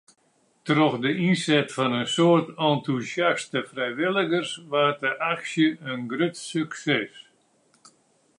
[0.67, 7.13] Troch de ynset fan in soad entûsjaste frijwilligers waard de aksje in grut sukses.